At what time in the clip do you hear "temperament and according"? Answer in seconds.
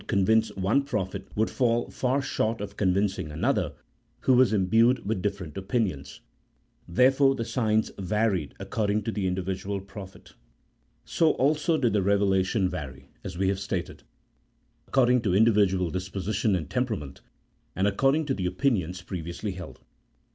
16.67-18.25